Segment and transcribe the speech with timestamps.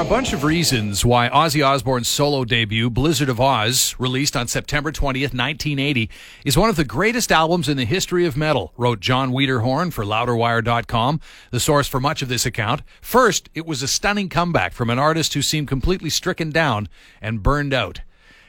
[0.00, 4.90] a bunch of reasons why Ozzy Osbourne's solo debut, Blizzard of Ozz, released on September
[4.92, 6.08] 20th, 1980,
[6.44, 10.04] is one of the greatest albums in the history of metal, wrote John Wiederhorn for
[10.04, 11.20] Loudwire.com,
[11.50, 12.82] the source for much of this account.
[13.00, 16.88] First, it was a stunning comeback from an artist who seemed completely stricken down
[17.20, 18.00] and burned out.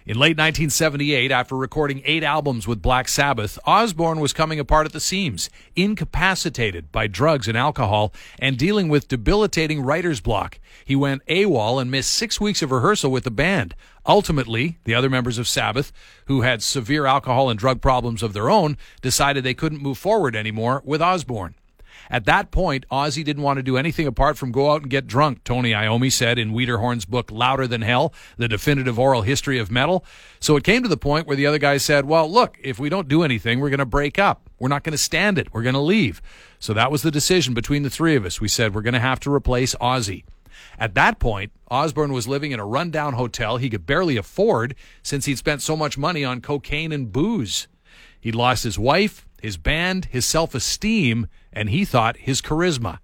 [0.05, 4.91] In late 1978, after recording eight albums with Black Sabbath, Osbourne was coming apart at
[4.91, 10.59] the seams, incapacitated by drugs and alcohol, and dealing with debilitating writer's block.
[10.83, 13.75] He went AWOL and missed six weeks of rehearsal with the band.
[14.05, 15.93] Ultimately, the other members of Sabbath,
[16.25, 20.35] who had severe alcohol and drug problems of their own, decided they couldn't move forward
[20.35, 21.55] anymore with Osbourne.
[22.09, 25.07] At that point, Ozzy didn't want to do anything apart from go out and get
[25.07, 29.71] drunk, Tony Iommi said in Wiederhorn's book Louder Than Hell, The Definitive Oral History of
[29.71, 30.05] Metal.
[30.39, 32.89] So it came to the point where the other guys said, well, look, if we
[32.89, 34.49] don't do anything, we're going to break up.
[34.59, 35.53] We're not going to stand it.
[35.53, 36.21] We're going to leave.
[36.59, 38.39] So that was the decision between the three of us.
[38.39, 40.23] We said, we're going to have to replace Ozzy.
[40.79, 45.25] At that point, Osbourne was living in a rundown hotel he could barely afford since
[45.25, 47.67] he'd spent so much money on cocaine and booze.
[48.19, 52.99] He'd lost his wife, his band, his self esteem, and he thought his charisma.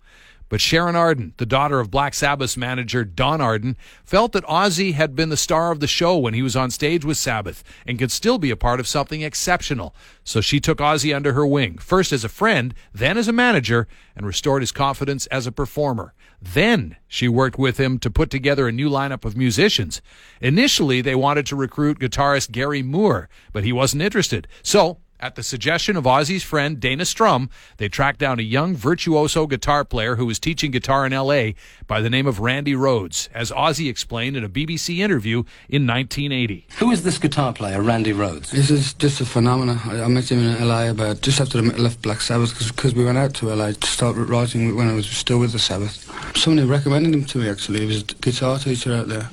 [0.48, 5.16] But Sharon Arden, the daughter of Black Sabbath's manager Don Arden, felt that Ozzy had
[5.16, 8.10] been the star of the show when he was on stage with Sabbath and could
[8.10, 9.94] still be a part of something exceptional.
[10.24, 13.88] So she took Ozzy under her wing, first as a friend, then as a manager,
[14.16, 16.14] and restored his confidence as a performer.
[16.42, 20.02] Then she worked with him to put together a new lineup of musicians.
[20.42, 24.48] Initially, they wanted to recruit guitarist Gary Moore, but he wasn't interested.
[24.64, 29.48] So at the suggestion of Ozzy's friend Dana Strum, they tracked down a young virtuoso
[29.48, 31.56] guitar player who was teaching guitar in L.A.
[31.88, 36.68] by the name of Randy Rhoads, as Ozzy explained in a BBC interview in 1980.
[36.78, 38.52] Who is this guitar player, Randy Rhoads?
[38.52, 39.80] This is just a phenomenon.
[39.86, 40.90] I, I met him in L.A.
[40.92, 43.74] about just after I left Black Sabbath because we went out to L.A.
[43.74, 46.06] to start writing when I was still with the Sabbath.
[46.38, 47.82] Somebody recommended him to me actually.
[47.82, 49.30] He was a guitar teacher out there.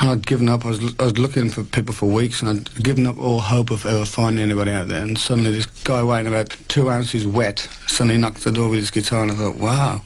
[0.00, 0.64] And I'd given up.
[0.64, 3.70] I was, I was looking for people for weeks, and I'd given up all hope
[3.70, 5.02] of ever finding anybody out there.
[5.02, 8.90] And suddenly, this guy weighing about two ounces wet suddenly knocked the door with his
[8.90, 10.02] guitar, and I thought, wow.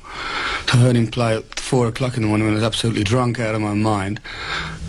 [0.72, 1.36] I heard him play
[1.68, 4.20] four o'clock in the morning when I was absolutely drunk out of my mind,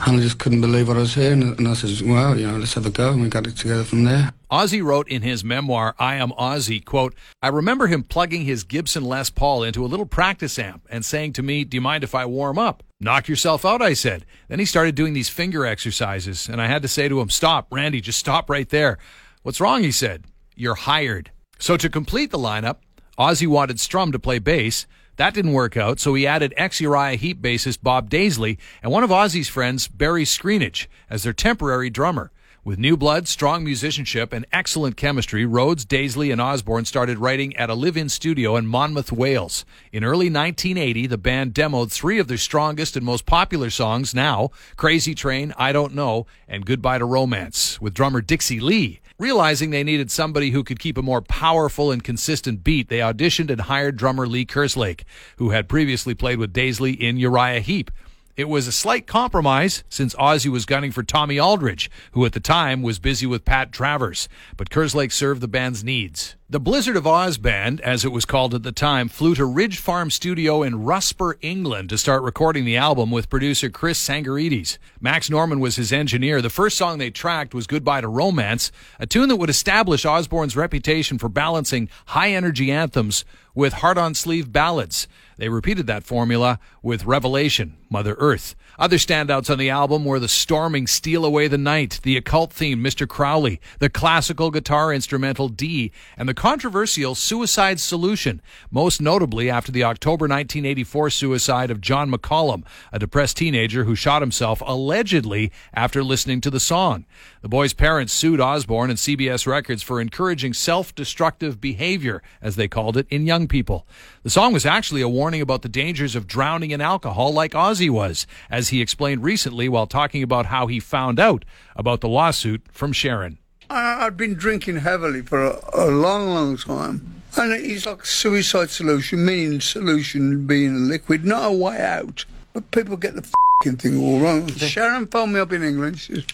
[0.08, 1.44] and I just couldn't believe what I was hearing.
[1.44, 3.84] And I said, well, you know, let's have a go, and we got it together
[3.84, 4.32] from there.
[4.50, 9.04] Ozzy wrote in his memoir, I Am Ozzy, quote, I remember him plugging his Gibson
[9.04, 12.16] Les Paul into a little practice amp and saying to me, Do you mind if
[12.16, 12.82] I warm up?
[13.02, 14.26] Knock yourself out, I said.
[14.48, 17.68] Then he started doing these finger exercises, and I had to say to him, Stop,
[17.74, 18.98] Randy, just stop right there.
[19.44, 19.84] What's wrong?
[19.84, 20.24] He said.
[20.56, 21.32] You're hired.
[21.58, 22.78] So to complete the lineup,
[23.18, 24.88] Ozzy wanted Strum to play bass.
[25.20, 29.04] That didn't work out, so he added ex Uriah Heep bassist Bob Daisley and one
[29.04, 32.32] of Ozzy's friends, Barry Screnage, as their temporary drummer.
[32.70, 37.72] With new blood, strong musicianship, and excellent chemistry, Rhoads, Daisley, and Osbourne started writing at
[37.72, 39.66] a live-in studio in Monmouth, Wales.
[39.92, 44.52] In early 1980, the band demoed three of their strongest and most popular songs now,
[44.78, 49.00] Crazy Train, I Don't Know, and Goodbye to Romance, with drummer Dixie Lee.
[49.18, 53.50] Realizing they needed somebody who could keep a more powerful and consistent beat, they auditioned
[53.50, 55.06] and hired drummer Lee Kerslake,
[55.38, 57.90] who had previously played with Daisley in Uriah Heep.
[58.40, 62.40] It was a slight compromise since Ozzy was gunning for Tommy Aldridge, who at the
[62.40, 66.38] time was busy with Pat Travers, but Kerslake served the band's needs.
[66.52, 69.78] The Blizzard of Ozz band, as it was called at the time, flew to Ridge
[69.78, 74.80] Farm Studio in Rusper, England to start recording the album with producer Chris Tsangarides.
[75.00, 76.42] Max Norman was his engineer.
[76.42, 80.56] The first song they tracked was Goodbye to Romance, a tune that would establish Osbourne's
[80.56, 85.08] reputation for balancing high energy anthems with heart on sleeve ballads.
[85.38, 88.56] They repeated that formula with Revelation, Mother Earth.
[88.80, 92.82] Other standouts on the album were the storming Steal Away the Night, the occult theme
[92.82, 93.06] Mr.
[93.06, 98.42] Crowley, the classical guitar instrumental Dee, and the controversial Suicide Solution,
[98.72, 104.22] most notably after the October 1984 suicide of John McCollum, a depressed teenager who shot
[104.22, 107.06] himself allegedly after listening to the song.
[107.42, 112.98] The boy's parents sued Osbourne and CBS Records for encouraging self-destructive behavior, as they called
[112.98, 113.88] it, in young people.
[114.24, 117.90] The song was actually a warning about the dangers of drowning in alcohol like Ozzy
[117.90, 121.46] was, as he explained recently while talking about how he found out
[121.78, 123.38] about the lawsuit from Sharon.
[123.70, 127.22] I, I'd been drinking heavily for a, a long, long time.
[127.38, 132.26] And it's like suicide solution, meaning solution being a liquid, not a way out.
[132.60, 134.46] But people get the fucking thing all wrong.
[134.50, 135.98] Sharon phoned me up in England.
[135.98, 136.26] She says,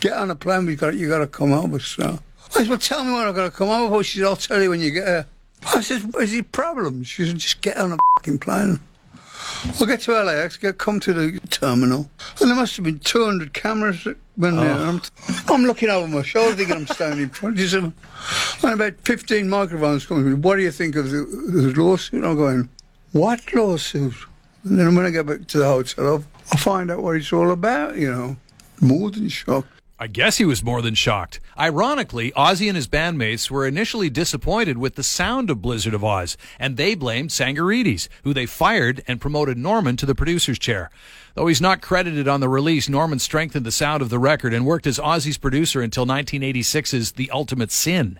[0.00, 0.66] "Get on a plane.
[0.66, 3.34] You got you got to come over." So I said, "Well, tell me when I've
[3.34, 5.26] got to come over." She said, "I'll tell you when you get here."
[5.66, 8.80] I said, "What's your problem?" She said, "Just get on a fucking plane."
[9.78, 12.08] I'll get to LAX, get come to the terminal,
[12.40, 14.74] and there must have been 200 cameras that went there.
[14.74, 14.88] Oh.
[14.88, 15.02] I'm,
[15.48, 17.94] I'm looking over my shoulder thinking I'm standing in front of them.
[18.62, 20.40] And about 15 microphones coming.
[20.40, 22.24] What do you think of the, the lawsuit?
[22.24, 22.68] I'm going,
[23.12, 24.14] what lawsuit?
[24.68, 27.96] Then when I go back to the hotel, I'll find out what it's all about,
[27.96, 28.36] you know.
[28.80, 29.68] More than shocked.
[29.98, 31.38] I guess he was more than shocked.
[31.56, 36.36] Ironically, Ozzy and his bandmates were initially disappointed with the sound of Blizzard of Ozz,
[36.58, 40.90] and they blamed Tsangarides, who they fired and promoted Norman to the producer's chair.
[41.34, 44.66] Though he's not credited on the release, Norman strengthened the sound of the record and
[44.66, 48.18] worked as Ozzy's producer until 1986's The Ultimate Sin.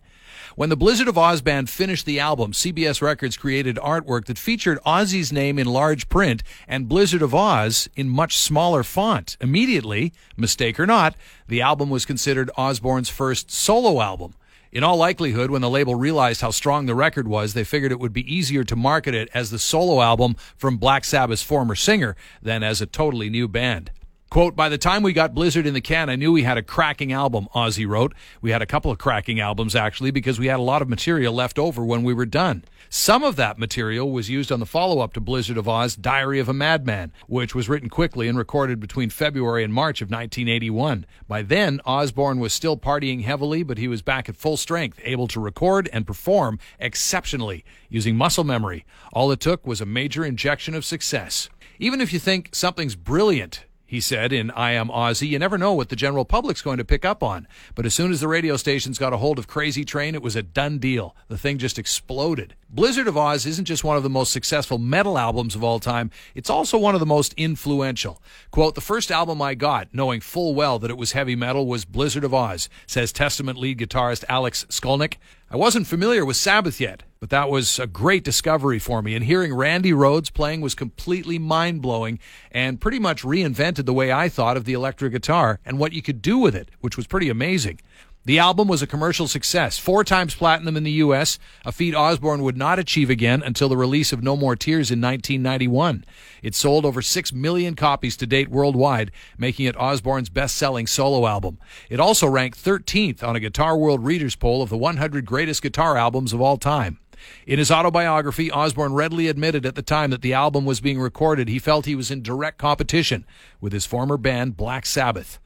[0.57, 4.79] When the Blizzard of Ozz band finished the album, CBS Records created artwork that featured
[4.87, 9.37] Ozzy's name in large print and Blizzard of Ozz in much smaller font.
[9.39, 11.15] Immediately, mistake or not,
[11.47, 14.33] the album was considered Osbourne's first solo album.
[14.73, 18.01] In all likelihood, when the label realized how strong the record was, they figured it
[18.01, 22.17] would be easier to market it as the solo album from Black Sabbath's former singer
[22.41, 23.91] than as a totally new band.
[24.37, 26.63] Quote, by the time we got Blizzard in the can, I knew we had a
[26.63, 28.13] cracking album, Ozzy wrote.
[28.43, 31.33] We had a couple of cracking albums, actually, because we had a lot of material
[31.33, 32.63] left over when we were done.
[32.91, 36.39] Some of that material was used on the follow up to Blizzard of Ozz, Diary
[36.39, 41.07] of a Madman, which was written quickly and recorded between February and March of 1981.
[41.27, 45.29] By then, Osbourne was still partying heavily, but he was back at full strength, able
[45.29, 48.85] to record and perform exceptionally using muscle memory.
[49.15, 51.49] All it took was a major injection of success.
[51.79, 55.73] Even if you think something's brilliant, he said in I Am Ozzy, you never know
[55.73, 57.47] what the general public's going to pick up on.
[57.75, 60.35] But as soon as the radio stations got a hold of Crazy Train, it was
[60.35, 61.15] a done deal.
[61.29, 62.55] The thing just exploded.
[62.69, 66.11] Blizzard of Ozz isn't just one of the most successful metal albums of all time,
[66.35, 68.21] it's also one of the most influential.
[68.51, 71.85] Quote, the first album I got, knowing full well that it was heavy metal, was
[71.85, 75.15] Blizzard of Ozz, says Testament lead guitarist Alex Skolnick.
[75.49, 79.17] I wasn't familiar with Sabbath yet, but that was a great discovery for me.
[79.17, 82.21] And hearing Randy Rhoads playing was completely mind blowing
[82.53, 86.03] and pretty much reinvented the way I thought of the electric guitar and what you
[86.03, 87.81] could do with it, which was pretty amazing.
[88.27, 92.43] The album was a commercial success, four times platinum in the U.S., a feat Osbourne
[92.43, 96.05] would not achieve again until the release of No More Tears in 1991.
[96.43, 101.27] It sold over 6 million copies to date worldwide, making it Osbourne's best selling solo
[101.27, 101.59] album.
[101.91, 105.97] It also ranked 13th on a Guitar World Readers poll of the 100 greatest guitar
[105.97, 106.99] albums of all time.
[107.47, 111.49] In his autobiography, Osbourne readily admitted at the time that the album was being recorded,
[111.49, 113.25] he felt he was in direct competition
[113.61, 115.39] with his former band, Black Sabbath.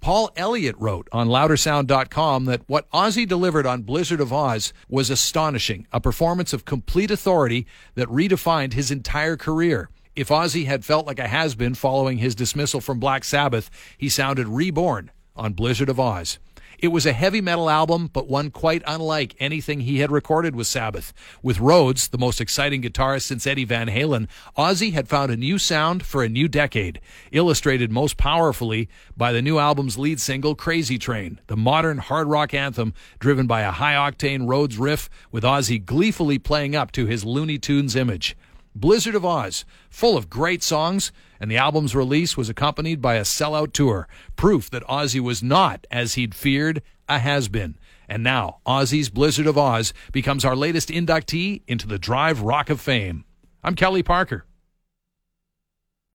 [0.00, 5.86] Paul Elliott wrote on loudersound.com that what Ozzy delivered on Blizzard of Ozz was astonishing,
[5.92, 9.90] a performance of complete authority that redefined his entire career.
[10.14, 14.08] If Ozzy had felt like a has been following his dismissal from Black Sabbath, he
[14.08, 16.38] sounded reborn on Blizzard of Ozz.
[16.78, 20.68] It was a heavy metal album, but one quite unlike anything he had recorded with
[20.68, 21.12] Sabbath.
[21.42, 25.58] With Rhoads, the most exciting guitarist since Eddie Van Halen, Ozzy had found a new
[25.58, 27.00] sound for a new decade,
[27.32, 32.54] illustrated most powerfully by the new album's lead single, Crazy Train, the modern hard rock
[32.54, 37.24] anthem driven by a high octane Rhoads riff with Ozzy gleefully playing up to his
[37.24, 38.36] Looney Tunes image.
[38.80, 43.22] Blizzard of Ozz, full of great songs, and the album's release was accompanied by a
[43.22, 47.76] sellout tour, proof that Ozzy was not, as he'd feared, a has been.
[48.08, 52.80] And now, Ozzy's Blizzard of Ozz becomes our latest inductee into the Drive Rock of
[52.80, 53.24] Fame.
[53.62, 54.47] I'm Kelly Parker.